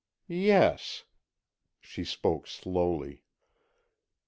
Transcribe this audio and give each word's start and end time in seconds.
"Yes," 0.33 1.03
she 1.79 2.03
spoke 2.03 2.47
slowly. 2.47 3.21